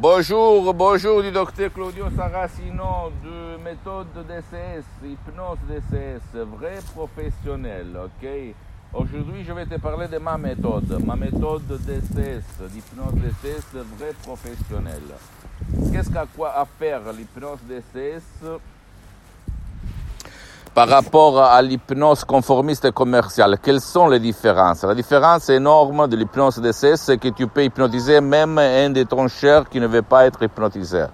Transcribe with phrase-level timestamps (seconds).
[0.00, 8.26] Bonjour, bonjour du docteur Claudio Saracino de méthode DCS, hypnose DCS, vrai professionnel, ok?
[8.94, 15.02] Aujourd'hui, je vais te parler de ma méthode, ma méthode DCS, l'hypnose DCS, vrai professionnel.
[15.92, 18.58] Qu'est-ce qu'a quoi à faire l'hypnose DCS
[20.80, 24.82] par rapport à l'hypnose conformiste commerciale, quelles sont les différences?
[24.82, 29.26] La différence énorme de l'hypnose DCS, c'est que tu peux hypnotiser même un de ton
[29.70, 31.04] qui ne veut pas être hypnotisé.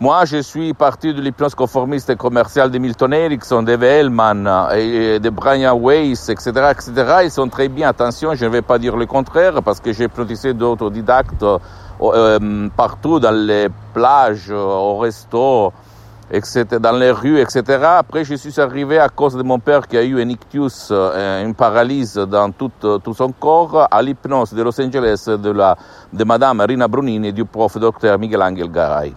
[0.00, 5.28] Moi, je suis parti de l'hypnose conformiste commerciale de Milton Erickson, de Hellman, et de
[5.28, 6.92] Brian Weiss, etc., etc.
[7.24, 7.90] Ils sont très bien.
[7.90, 11.44] Attention, je ne vais pas dire le contraire parce que j'ai hypnotisé d'autres didactes
[12.00, 15.74] euh, partout dans les plages, au resto,
[16.30, 17.62] etc., dans les rues, etc.
[17.98, 21.44] Après, je suis arrivé à cause de mon père qui a eu un ictus, euh,
[21.44, 25.76] une paralyse dans tout, euh, tout son corps, à l'hypnose de Los Angeles de, la,
[26.12, 29.14] de Madame Rina Brunini et du prof docteur Miguel Angel Garay.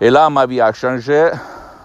[0.00, 1.30] Et là, ma vie a changé.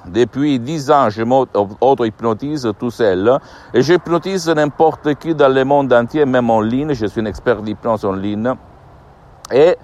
[0.08, 3.40] Depuis dix ans, je m'auto-hypnotise tout seul
[3.74, 6.94] et j'hypnotise n'importe qui dans le monde entier, même en ligne.
[6.94, 8.54] Je suis un expert d'hypnose en ligne.
[9.52, 9.76] Et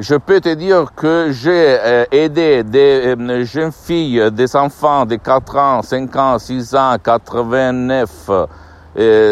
[0.00, 5.16] je peux te dire que j'ai euh, aidé des euh, jeunes filles, des enfants de
[5.16, 8.30] 4 ans, 5 ans, 6 ans, 89,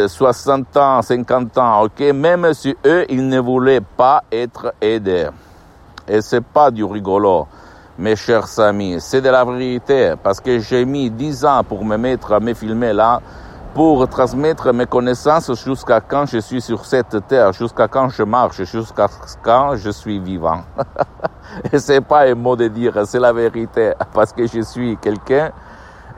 [0.06, 5.28] 60 ans, 50 ans, ok, même si eux, ils ne voulaient pas être aidés.
[6.06, 7.46] Et c'est pas du rigolo,
[7.98, 11.96] mes chers amis, c'est de la vérité, parce que j'ai mis 10 ans pour me
[11.96, 13.22] mettre à me filmer là,
[13.78, 18.64] pour transmettre mes connaissances jusqu'à quand je suis sur cette terre, jusqu'à quand je marche,
[18.64, 19.06] jusqu'à
[19.40, 20.62] quand je suis vivant.
[21.72, 25.52] Et c'est pas un mot de dire, c'est la vérité, parce que je suis quelqu'un,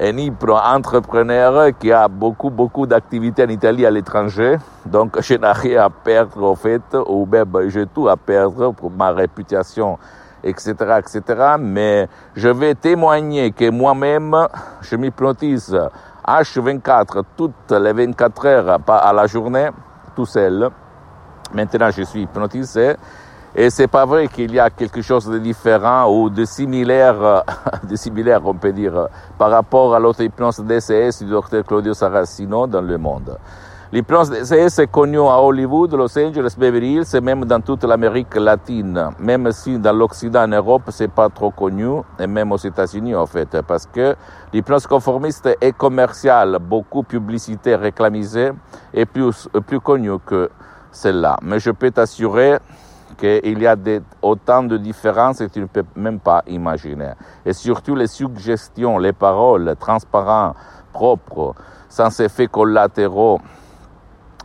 [0.00, 4.56] un entrepreneur qui a beaucoup, beaucoup d'activités en Italie à l'étranger.
[4.86, 8.90] Donc, je n'ai rien à perdre, au fait, ou même j'ai tout à perdre pour
[8.90, 9.98] ma réputation,
[10.42, 11.56] etc., etc.
[11.58, 14.36] Mais je vais témoigner que moi-même,
[14.80, 15.78] je m'hypnotise
[16.26, 19.68] H24 toutes les 24 heures à la journée,
[20.14, 20.70] tout seul.
[21.52, 22.94] Maintenant, je suis hypnotisé.
[23.54, 27.42] Et c'est pas vrai qu'il y a quelque chose de différent ou de similaire,
[27.82, 32.68] de similaire, on peut dire, par rapport à l'autre hypnose DCS du docteur Claudio Saracino
[32.68, 33.36] dans le monde.
[33.92, 38.36] L'hypnose DCS est connue à Hollywood, Los Angeles, Beverly Hills et même dans toute l'Amérique
[38.36, 39.10] latine.
[39.18, 43.26] Même si dans l'Occident, en Europe, c'est pas trop connu, et même aux États-Unis, en
[43.26, 44.14] fait, parce que
[44.52, 48.52] l'hypnose conformiste est commerciale, beaucoup publicité réclamisée
[48.94, 50.50] et plus, plus connue que
[50.92, 51.36] celle-là.
[51.42, 52.58] Mais je peux t'assurer
[53.18, 57.14] qu'il y a des, autant de différences que tu ne peux même pas imaginer.
[57.44, 60.54] Et surtout les suggestions, les paroles transparentes,
[60.92, 61.56] propres,
[61.88, 63.40] sans effets collatéraux,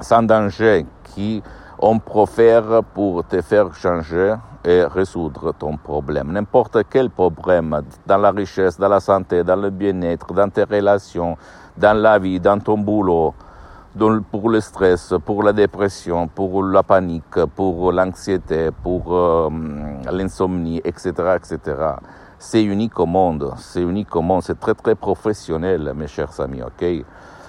[0.02, 1.42] sans danger qui
[1.80, 6.32] on profère pour te faire changer et résoudre ton problème.
[6.32, 11.38] N'importe quel problème dans la richesse, dans la santé, dans le bien-être, dans tes relations,
[11.78, 13.34] dans la vie, dans ton boulot,
[14.32, 19.50] pour le stress, pour la dépression, pour la panique, pour l'anxiété, pour euh,
[20.12, 21.60] l'insomnie, etc., etc.
[22.38, 26.62] C'est unique au monde, c'est unique au monde, c'est très très professionnel, mes chers amis,
[26.62, 27.06] ok?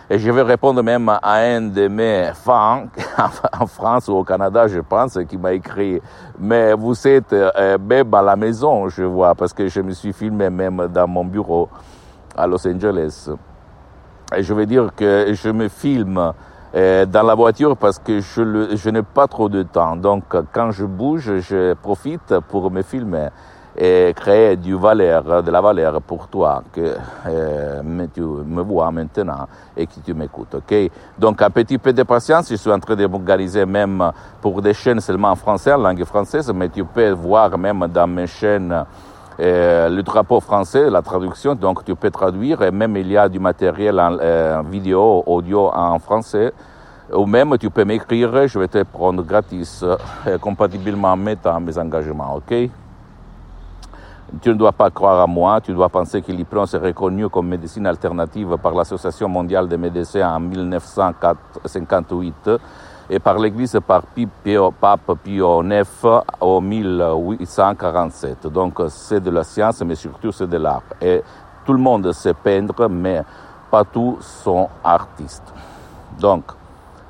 [0.08, 2.84] Et je vais répondre même à un de mes fans
[3.60, 6.00] en France ou au Canada, je pense, qui m'a écrit,
[6.38, 10.12] mais vous êtes euh, même à la maison, je vois, parce que je me suis
[10.12, 11.68] filmé même dans mon bureau
[12.36, 13.30] à Los Angeles.
[14.36, 16.32] Et je veux dire que je me filme
[16.76, 19.96] euh, dans la voiture parce que je, je n'ai pas trop de temps.
[19.96, 20.22] Donc,
[20.52, 23.30] quand je bouge, je profite pour me filmer
[23.76, 29.46] et créer du valeur, de la valeur pour toi que euh, tu me vois maintenant
[29.76, 30.54] et que tu m'écoutes.
[30.54, 30.74] Ok?
[31.18, 34.10] Donc un petit peu de patience, je suis en train de m'organiser même
[34.40, 38.06] pour des chaînes seulement en français, en langue française, mais tu peux voir même dans
[38.06, 38.84] mes chaînes
[39.38, 43.28] euh, le drapeau français, la traduction, donc tu peux traduire et même il y a
[43.28, 46.52] du matériel en euh, vidéo, audio en français.
[47.12, 52.36] Ou même tu peux m'écrire, je vais te prendre gratis, euh, compatiblement à mes engagements,
[52.36, 52.68] ok?
[54.40, 57.46] Tu ne dois pas croire à moi, tu dois penser que l'hypnose est reconnue comme
[57.48, 62.50] médecine alternative par l'Association mondiale des médecins en 1958
[63.08, 65.88] et par l'Église par Pio, Pape Pio IX
[66.40, 68.48] en 1847.
[68.48, 70.82] Donc c'est de la science, mais surtout c'est de l'art.
[71.00, 71.22] Et
[71.64, 73.22] tout le monde sait peindre, mais
[73.70, 75.54] pas tous sont artistes.
[76.18, 76.44] Donc,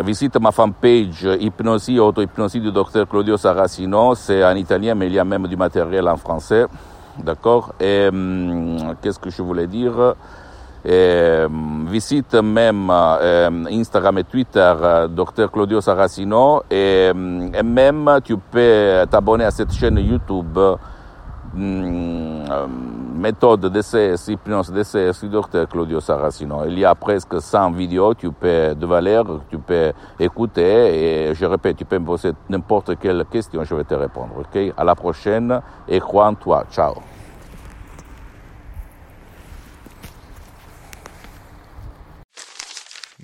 [0.04, 4.14] visite ma fanpage Hypnosie, auto-hypnosie du docteur Claudio Saracino.
[4.16, 6.66] C'est en italien, mais il y a même du matériel en français.
[7.24, 7.74] D'accord?
[7.80, 8.10] Et
[9.02, 10.16] qu'est-ce que je voulais dire?
[10.84, 17.12] Visite même euh, Instagram et Twitter euh, Dr Claudio Saracino et,
[17.54, 20.58] et même tu peux t'abonner à cette chaîne YouTube
[21.58, 22.68] euh,
[23.14, 26.64] méthode DCS, hypnose DCS du Dr Claudio Saracino.
[26.66, 31.46] Il y a presque 100 vidéos tu peux, de valeur, tu peux écouter et je
[31.46, 34.32] répète, tu peux me poser n'importe quelle question, je vais te répondre.
[34.40, 34.74] Ok?
[34.78, 36.64] À la prochaine et crois en toi.
[36.72, 36.94] Ciao.